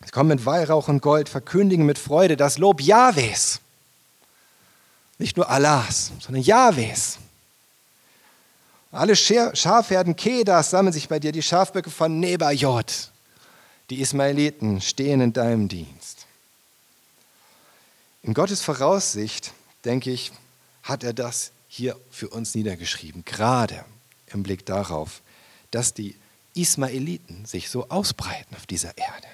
[0.03, 3.59] Sie kommen mit Weihrauch und Gold, verkündigen mit Freude das Lob Jahwes.
[5.17, 7.17] Nicht nur Allahs, sondern Jahwes.
[8.91, 13.11] Alle Schafherden Kedas sammeln sich bei dir, die Schafböcke von Nebajot.
[13.89, 16.25] Die Ismaeliten stehen in deinem Dienst.
[18.23, 19.53] In Gottes Voraussicht,
[19.85, 20.31] denke ich,
[20.83, 23.85] hat er das hier für uns niedergeschrieben, gerade
[24.27, 25.21] im Blick darauf,
[25.71, 26.15] dass die
[26.53, 29.27] Ismaeliten sich so ausbreiten auf dieser Erde.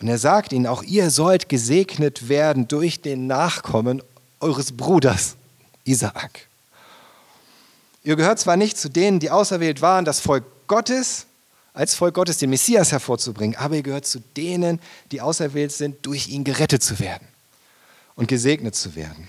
[0.00, 4.02] Und er sagt ihnen, auch ihr sollt gesegnet werden durch den Nachkommen
[4.40, 5.36] eures Bruders
[5.84, 6.46] Isaak.
[8.04, 11.26] Ihr gehört zwar nicht zu denen, die auserwählt waren, das Volk Gottes,
[11.74, 14.80] als Volk Gottes den Messias hervorzubringen, aber ihr gehört zu denen,
[15.10, 17.26] die auserwählt sind, durch ihn gerettet zu werden
[18.14, 19.28] und gesegnet zu werden.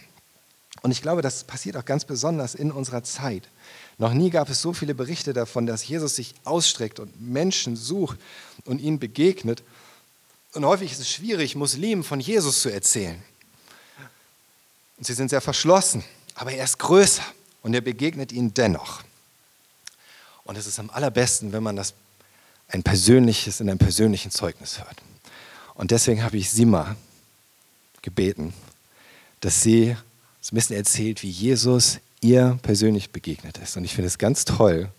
[0.82, 3.50] Und ich glaube, das passiert auch ganz besonders in unserer Zeit.
[3.98, 8.18] Noch nie gab es so viele Berichte davon, dass Jesus sich ausstreckt und Menschen sucht
[8.66, 9.62] und ihnen begegnet.
[10.54, 13.22] Und häufig ist es schwierig, Muslimen von Jesus zu erzählen.
[14.98, 16.04] Und sie sind sehr verschlossen,
[16.36, 17.24] aber er ist größer
[17.62, 19.02] und er begegnet ihnen dennoch.
[20.44, 21.94] Und es ist am allerbesten, wenn man das
[22.68, 25.02] ein persönliches, in einem persönlichen Zeugnis hört.
[25.76, 26.96] Und deswegen habe ich Sima
[28.02, 28.54] gebeten,
[29.42, 29.96] dass sie
[30.40, 33.78] uns ein bisschen erzählt, wie Jesus ihr persönlich begegnet ist.
[33.78, 34.90] Und ich finde es ganz toll,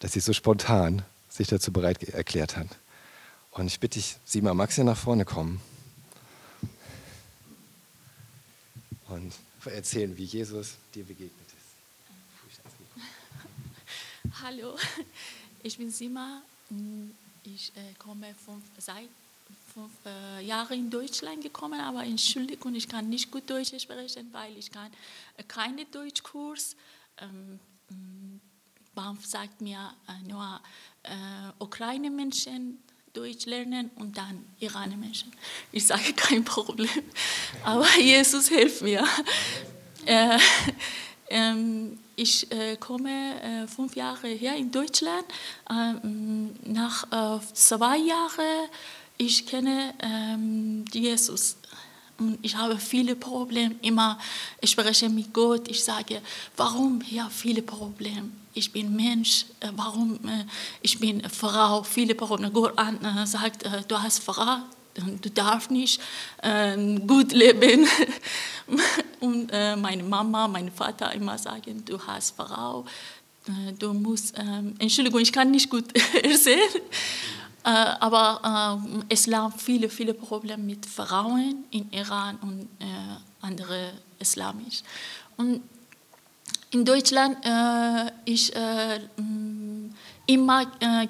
[0.00, 2.66] dass sie so spontan sich dazu bereit erklärt hat.
[3.60, 5.60] Und ich bitte dich, Sima, magst du nach vorne kommen?
[9.10, 9.34] Und
[9.66, 12.62] erzählen, wie Jesus dir begegnet ist.
[14.42, 14.78] Hallo,
[15.62, 16.40] ich bin Sima.
[17.44, 19.10] Ich äh, komme fünf, seit
[19.74, 24.56] fünf äh, Jahren in Deutschland gekommen, aber Entschuldigung, ich kann nicht gut Deutsch sprechen, weil
[24.56, 24.90] ich kann
[25.36, 26.76] äh, keine Deutschkurs.
[27.18, 27.60] Ähm,
[28.94, 30.62] BAMF sagt mir äh, nur
[31.02, 32.78] äh, Ukraine-Menschen
[33.12, 35.32] Deutsch lernen und dann Iraner-Menschen.
[35.72, 36.88] Ich sage kein Problem,
[37.64, 39.04] aber Jesus hilft mir.
[40.06, 40.38] Äh,
[41.28, 45.24] ähm, ich äh, komme äh, fünf Jahre her in Deutschland.
[45.70, 48.68] Ähm, nach äh, zwei Jahren
[49.22, 51.58] ich kenne ähm, Jesus
[52.20, 53.74] und ich habe viele Probleme.
[53.80, 54.18] Immer
[54.60, 55.68] ich spreche mit Gott.
[55.68, 56.20] Ich sage,
[56.56, 58.30] warum hier viele Probleme?
[58.52, 59.46] Ich bin Mensch.
[59.60, 60.44] Äh, warum äh,
[60.82, 61.82] ich bin Frau?
[61.82, 62.52] Viele Probleme.
[62.52, 64.58] Gott äh, sagt, du hast Frau
[65.22, 66.00] du darfst nicht
[66.42, 67.86] äh, gut leben.
[69.20, 72.84] Und meine Mama, mein Vater immer sagen, du hast Frau,
[73.78, 75.84] du musst, ähm, Entschuldigung, ich kann nicht gut
[76.22, 76.80] erzählen, äh,
[77.62, 82.86] aber äh, es gab viele, viele Probleme mit Frauen in Iran und äh,
[83.40, 84.82] andere islamisch.
[85.36, 85.62] Und
[86.72, 87.38] in Deutschland,
[88.24, 88.52] ich
[90.26, 91.06] immer äh,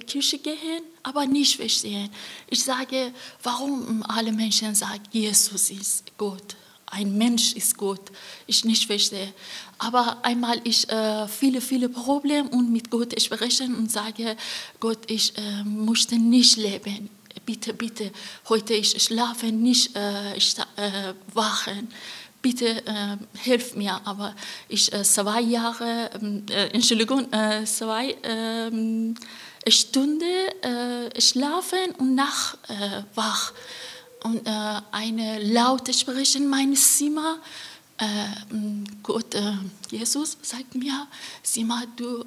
[0.00, 2.08] Kirche gehen, aber nicht verstehen.
[2.48, 6.54] Ich sage, warum alle Menschen sagen, Jesus ist Gott,
[6.92, 8.12] ein Mensch ist Gott.
[8.46, 9.32] Ich nicht verstehe.
[9.78, 14.36] Aber einmal ich äh, viele, viele Probleme und mit Gott sprechen und sage,
[14.78, 17.08] Gott, ich äh, möchte nicht leben.
[17.46, 18.12] Bitte, bitte,
[18.48, 21.88] heute ich schlafe nicht, äh, ich, äh, wachen
[22.42, 24.00] bitte äh, hilf mir.
[24.04, 24.34] Aber
[24.68, 27.28] ich äh, zwei Jahre, ähm, äh, Entschuldigung,
[27.64, 29.14] zwei ähm,
[29.68, 30.24] Stunden
[31.18, 32.56] schlafen und nach
[33.14, 33.52] wach.
[34.22, 34.46] Und
[34.92, 37.38] eine laute Sprechen in meinem Zimmer.
[39.02, 39.34] Gott,
[39.90, 41.08] Jesus sagt mir,
[41.42, 42.24] Sima, du,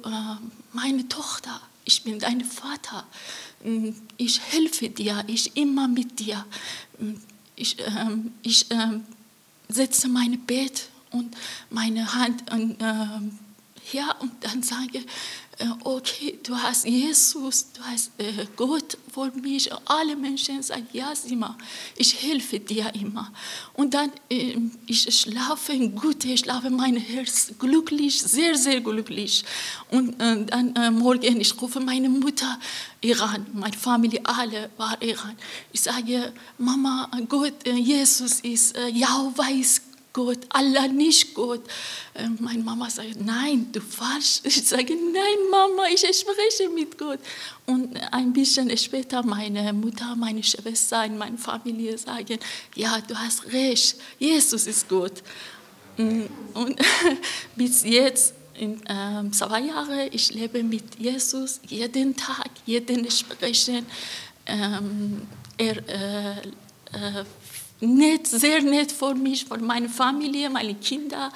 [0.72, 3.06] meine Tochter, ich bin dein Vater.
[4.18, 6.44] Ich helfe dir, ich immer mit dir.
[7.56, 9.04] Ich, ähm, ich ähm,
[9.68, 11.34] setze mein Bett und
[11.70, 15.04] meine Hand an, äh, her und dann sage, äh,
[15.84, 19.70] okay, du hast Jesus, du hast äh, Gott vor mich.
[19.86, 21.56] Alle Menschen sagen, ja, Sima,
[21.96, 23.32] ich helfe dir immer.
[23.72, 29.44] Und dann, äh, ich schlafe gut, ich schlafe mein Herz glücklich, sehr, sehr glücklich.
[29.90, 32.58] Und äh, dann äh, morgen, ich rufe meine Mutter,
[33.00, 35.36] Iran, meine Familie, alle war Iran.
[35.72, 39.80] Ich sage, Mama, Gott, äh, Jesus ist ja weiß
[40.16, 41.60] Gott, Allah nicht Gott.
[42.14, 44.40] Äh, meine Mama sagt, nein, du falsch.
[44.44, 47.18] Ich sage, nein, Mama, ich spreche mit Gott.
[47.66, 52.38] Und ein bisschen später meine Mutter, meine Schwester in meiner Familie sagen,
[52.74, 55.22] ja, du hast recht, Jesus ist Gott.
[55.98, 56.22] Mm,
[56.54, 56.80] und
[57.56, 63.84] bis jetzt, in äh, zwei Jahren, ich lebe mit Jesus jeden Tag, jeden Sprechen.
[64.46, 65.26] Ähm,
[65.58, 67.24] er äh, äh,
[67.80, 71.32] nett, sehr nett für mich, für meine Familie, meine Kinder.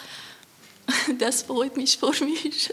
[1.18, 2.72] Das freut mich für mich.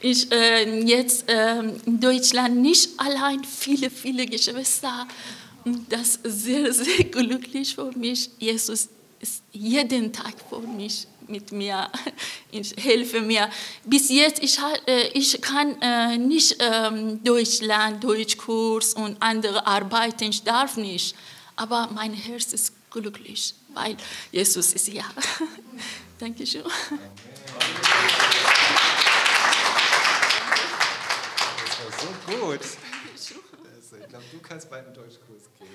[0.00, 5.06] Ich äh, jetzt äh, in Deutschland nicht allein, viele, viele Geschwister.
[5.88, 8.28] Das ist sehr, sehr glücklich für mich.
[8.38, 8.88] Jesus
[9.20, 11.90] ist jeden Tag für mich mit mir.
[12.50, 13.48] Ich helfe mir.
[13.84, 20.24] Bis jetzt ich, äh, ich kann äh, nicht ähm, Deutschland, Deutschkurs und andere arbeiten.
[20.24, 21.16] Ich darf nicht
[21.56, 23.96] aber mein Herz ist glücklich, weil
[24.32, 25.04] Jesus ist hier.
[26.18, 26.62] Dankeschön.
[26.62, 26.72] Das
[31.80, 32.60] war so gut.
[34.00, 35.70] Ich glaube, du kannst bald einen Deutschkurs geben.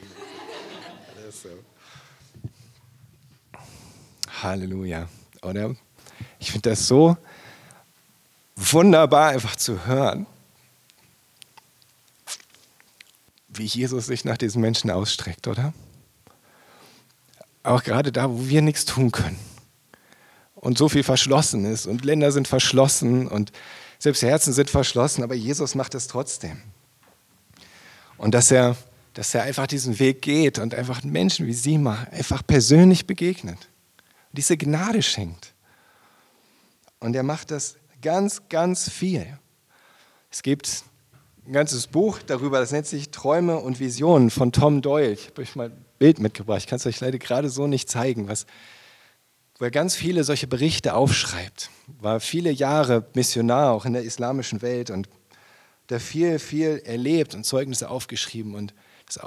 [1.16, 1.50] Das ist so.
[4.42, 5.08] Halleluja,
[5.42, 5.76] oder?
[6.40, 7.18] Ich finde das so
[8.56, 10.26] wunderbar einfach zu hören.
[13.60, 15.74] Wie Jesus sich nach diesen Menschen ausstreckt, oder?
[17.62, 19.40] Auch gerade da, wo wir nichts tun können
[20.56, 23.52] und so viel verschlossen ist und Länder sind verschlossen und
[23.98, 26.62] selbst Herzen sind verschlossen, aber Jesus macht es trotzdem.
[28.18, 28.76] Und dass er,
[29.14, 33.58] dass er einfach diesen Weg geht und einfach Menschen wie Sima einfach persönlich begegnet
[34.30, 35.54] und diese Gnade schenkt.
[37.00, 39.38] Und er macht das ganz, ganz viel.
[40.32, 40.84] Es gibt
[41.50, 45.14] ein ganzes Buch darüber, das nennt sich Träume und Visionen von Tom Doyle.
[45.14, 47.90] Ich habe euch mal ein Bild mitgebracht, ich kann es euch leider gerade so nicht
[47.90, 48.46] zeigen, was,
[49.58, 51.72] wo er ganz viele solche Berichte aufschreibt.
[52.00, 55.10] War viele Jahre Missionar auch in der islamischen Welt und
[55.88, 58.76] da viel, viel erlebt und Zeugnisse aufgeschrieben und
[59.08, 59.20] das,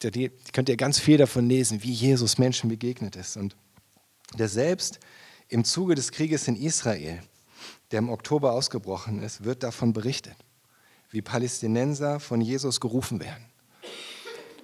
[0.00, 0.10] da
[0.52, 3.38] könnt ihr ganz viel davon lesen, wie Jesus Menschen begegnet ist.
[3.38, 3.56] Und
[4.38, 5.00] der selbst
[5.48, 7.20] im Zuge des Krieges in Israel,
[7.90, 10.36] der im Oktober ausgebrochen ist, wird davon berichtet
[11.14, 13.44] wie Palästinenser von Jesus gerufen werden.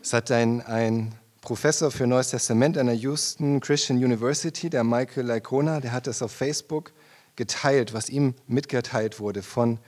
[0.02, 5.26] Es hat ein, ein Professor für Neues Testament an der Houston Christian University, der Michael
[5.26, 6.92] Laicona, der hat das auf Facebook
[7.36, 9.78] geteilt, was ihm mitgeteilt wurde von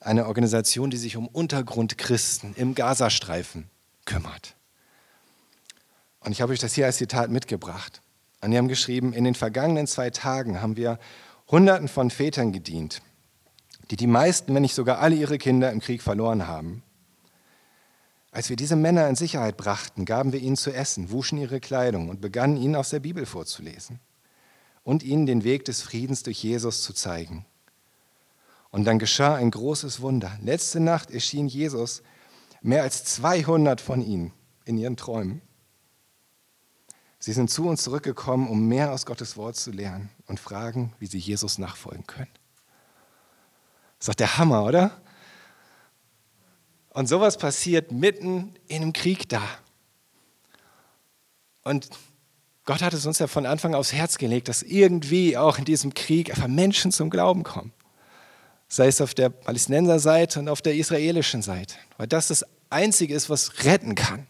[0.00, 3.70] einer Organisation, die sich um Untergrundchristen im Gazastreifen
[4.04, 4.56] kümmert.
[6.18, 8.02] Und ich habe euch das hier als Zitat mitgebracht.
[8.40, 10.98] Und die haben geschrieben, in den vergangenen zwei Tagen haben wir
[11.48, 13.02] Hunderten von Vätern gedient,
[13.90, 16.82] die die meisten, wenn nicht sogar alle ihre Kinder im Krieg verloren haben.
[18.30, 22.08] Als wir diese Männer in Sicherheit brachten, gaben wir ihnen zu essen, wuschen ihre Kleidung
[22.08, 24.00] und begannen ihnen aus der Bibel vorzulesen
[24.84, 27.44] und ihnen den Weg des Friedens durch Jesus zu zeigen.
[28.70, 30.32] Und dann geschah ein großes Wunder.
[30.40, 32.02] Letzte Nacht erschien Jesus
[32.62, 34.32] mehr als 200 von ihnen
[34.64, 35.42] in ihren Träumen.
[37.18, 41.06] Sie sind zu uns zurückgekommen, um mehr aus Gottes Wort zu lernen und fragen, wie
[41.06, 42.30] sie Jesus nachfolgen können.
[44.02, 45.00] Das ist doch der Hammer, oder?
[46.88, 49.40] Und sowas passiert mitten in einem Krieg da.
[51.62, 51.88] Und
[52.64, 55.94] Gott hat es uns ja von Anfang aufs Herz gelegt, dass irgendwie auch in diesem
[55.94, 57.72] Krieg einfach Menschen zum Glauben kommen.
[58.66, 61.76] Sei es auf der Palästinenser-Seite und auf der israelischen Seite.
[61.96, 64.26] Weil das das Einzige ist, was retten kann.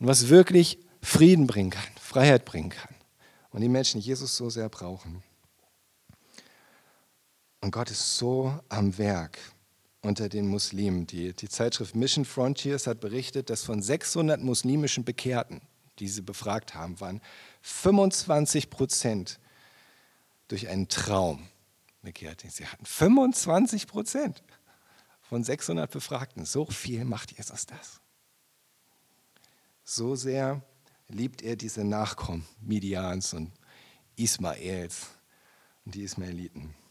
[0.00, 2.96] Und was wirklich Frieden bringen kann, Freiheit bringen kann.
[3.52, 5.22] Und die Menschen Jesus so sehr brauchen.
[7.62, 9.38] Und Gott ist so am Werk
[10.02, 11.06] unter den Muslimen.
[11.06, 15.62] Die, die Zeitschrift Mission Frontiers hat berichtet, dass von 600 muslimischen Bekehrten,
[16.00, 17.20] die sie befragt haben, waren
[17.62, 19.38] 25 Prozent
[20.48, 21.48] durch einen Traum
[22.02, 22.44] bekehrt.
[22.48, 24.42] Sie hatten 25 Prozent
[25.22, 26.44] von 600 Befragten.
[26.44, 28.00] So viel macht Jesus das.
[29.84, 30.62] So sehr
[31.06, 33.52] liebt er diese Nachkommen Midians und
[34.16, 35.10] Ismaels
[35.84, 36.81] und die Ismaeliten.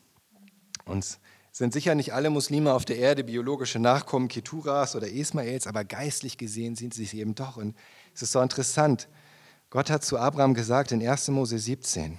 [0.91, 1.19] Und
[1.51, 6.37] sind sicher nicht alle Muslime auf der Erde biologische Nachkommen Keturas oder Ismaels, aber geistlich
[6.37, 7.57] gesehen sind sie es eben doch.
[7.57, 7.75] Und
[8.13, 9.09] es ist so interessant.
[9.69, 11.29] Gott hat zu Abraham gesagt in 1.
[11.29, 12.17] Mose 17,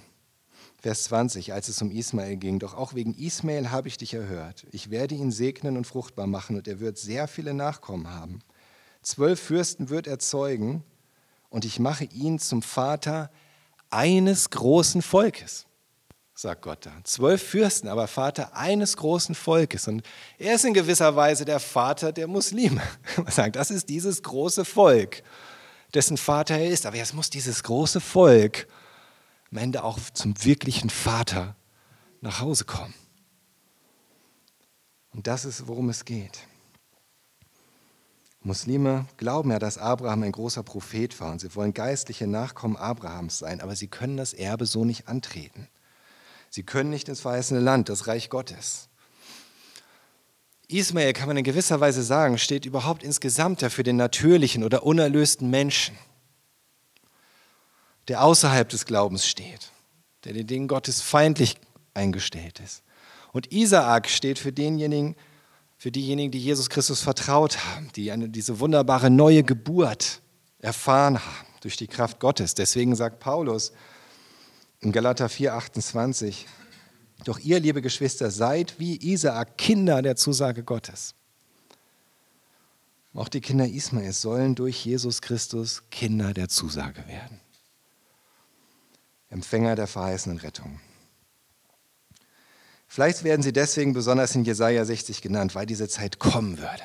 [0.81, 4.65] Vers 20, als es um Ismael ging, doch auch wegen Ismael habe ich dich erhört.
[4.71, 8.39] Ich werde ihn segnen und fruchtbar machen und er wird sehr viele Nachkommen haben.
[9.01, 10.83] Zwölf Fürsten wird er zeugen
[11.49, 13.31] und ich mache ihn zum Vater
[13.89, 15.67] eines großen Volkes
[16.35, 16.91] sagt Gott da.
[17.03, 19.87] Zwölf Fürsten, aber Vater eines großen Volkes.
[19.87, 20.03] Und
[20.37, 22.81] er ist in gewisser Weise der Vater der Muslime.
[23.17, 25.23] Man sagt, das ist dieses große Volk,
[25.93, 26.85] dessen Vater er ist.
[26.85, 28.67] Aber jetzt muss dieses große Volk
[29.51, 31.55] am Ende auch zum wirklichen Vater
[32.21, 32.93] nach Hause kommen.
[35.11, 36.39] Und das ist, worum es geht.
[38.41, 43.37] Muslime glauben ja, dass Abraham ein großer Prophet war und sie wollen geistliche Nachkommen Abrahams
[43.37, 45.69] sein, aber sie können das Erbe so nicht antreten.
[46.53, 48.87] Sie können nicht ins verheißene Land, das Reich Gottes.
[50.67, 55.49] Ismael, kann man in gewisser Weise sagen, steht überhaupt insgesamt für den natürlichen oder unerlösten
[55.49, 55.97] Menschen,
[58.07, 59.71] der außerhalb des Glaubens steht,
[60.25, 61.55] der den Dingen Gottes feindlich
[61.95, 62.83] eingestellt ist.
[63.31, 65.15] Und Isaak steht für denjenigen,
[65.79, 70.21] für diejenigen, die Jesus Christus vertraut haben, die eine, diese wunderbare neue Geburt
[70.59, 72.53] erfahren haben durch die Kraft Gottes.
[72.53, 73.71] Deswegen sagt Paulus,
[74.83, 76.45] in Galater 4, 28.
[77.23, 81.15] Doch ihr, liebe Geschwister, seid wie Isaak Kinder der Zusage Gottes.
[83.13, 87.39] Auch die Kinder Ismaels sollen durch Jesus Christus Kinder der Zusage werden.
[89.29, 90.79] Empfänger der verheißenen Rettung.
[92.87, 96.83] Vielleicht werden sie deswegen besonders in Jesaja 60 genannt, weil diese Zeit kommen würde,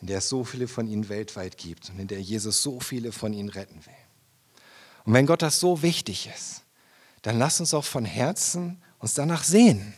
[0.00, 3.12] in der es so viele von ihnen weltweit gibt und in der Jesus so viele
[3.12, 3.94] von ihnen retten will.
[5.04, 6.62] Und wenn Gott das so wichtig ist,
[7.22, 9.94] dann lass uns auch von Herzen uns danach sehen.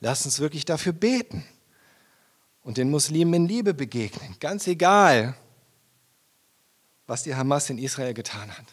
[0.00, 1.44] Lass uns wirklich dafür beten
[2.62, 5.34] und den Muslimen in Liebe begegnen, ganz egal,
[7.06, 8.66] was die Hamas in Israel getan hat,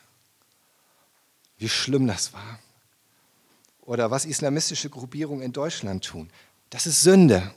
[1.58, 2.60] wie schlimm das war
[3.82, 6.30] oder was islamistische Gruppierungen in Deutschland tun.
[6.70, 7.54] Das ist Sünde,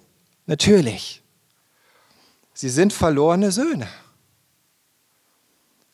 [0.47, 1.23] natürlich.
[2.55, 3.89] Sie sind verlorene Söhne.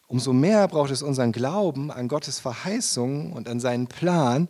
[0.07, 4.49] Umso mehr braucht es unseren Glauben an Gottes Verheißungen und an seinen Plan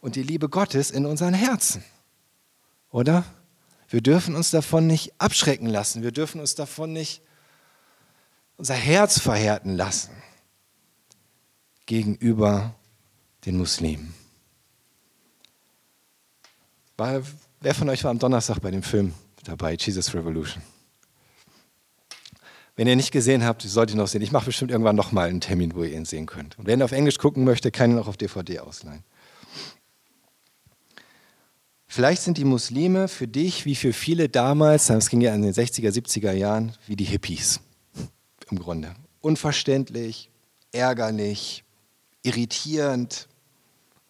[0.00, 1.84] und die Liebe Gottes in unseren Herzen.
[2.90, 3.24] Oder?
[3.88, 6.02] Wir dürfen uns davon nicht abschrecken lassen.
[6.02, 7.22] Wir dürfen uns davon nicht
[8.56, 10.10] unser Herz verhärten lassen
[11.86, 12.74] gegenüber
[13.46, 14.14] den Muslimen.
[16.96, 19.14] Wer von euch war am Donnerstag bei dem Film
[19.44, 20.62] dabei, Jesus Revolution?
[22.78, 24.22] Wenn ihr nicht gesehen habt, solltet ihr noch sehen.
[24.22, 26.56] Ich mache bestimmt irgendwann nochmal einen Termin, wo ihr ihn sehen könnt.
[26.60, 29.02] Und wer ihn auf Englisch gucken möchte, kann ihn auch auf DVD ausleihen.
[31.88, 35.52] Vielleicht sind die Muslime für dich wie für viele damals, das ging ja in den
[35.52, 37.58] 60er, 70er Jahren, wie die Hippies
[38.48, 38.94] im Grunde.
[39.22, 40.30] Unverständlich,
[40.70, 41.64] ärgerlich,
[42.22, 43.26] irritierend,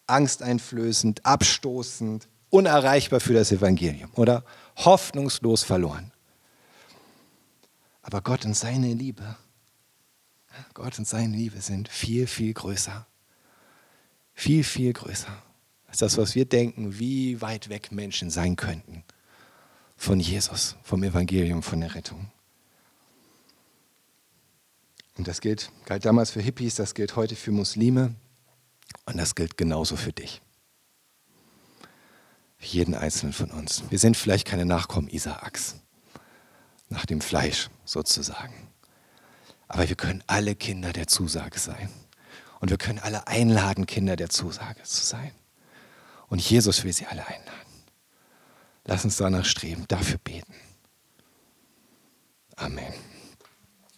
[0.07, 4.45] angsteinflößend, abstoßend, unerreichbar für das Evangelium oder
[4.77, 6.13] hoffnungslos verloren.
[8.09, 9.37] Aber Gott und seine Liebe,
[10.73, 13.07] Gott und seine Liebe sind viel, viel größer.
[14.33, 15.43] Viel, viel größer
[15.89, 19.05] als das, was wir denken, wie weit weg Menschen sein könnten
[19.99, 22.31] von Jesus, vom Evangelium, von der Rettung.
[25.19, 28.15] Und das gilt, galt damals für Hippies, das gilt heute für Muslime
[29.05, 30.41] und das gilt genauso für dich.
[32.57, 33.83] Für jeden einzelnen von uns.
[33.91, 35.77] Wir sind vielleicht keine Nachkommen Isaaks
[36.89, 38.69] nach dem Fleisch sozusagen.
[39.69, 41.91] Aber wir können alle Kinder der Zusage sein.
[42.61, 45.33] Und wir können alle einladen, Kinder der Zusage zu sein.
[46.29, 47.69] Und Jesus will sie alle einladen.
[48.85, 50.55] Lass uns danach streben, dafür beten.
[52.57, 52.93] Amen.